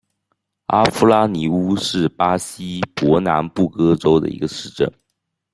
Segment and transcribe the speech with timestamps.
[0.65, 4.91] 阿夫拉尼乌是巴西伯南布哥州的一个市镇。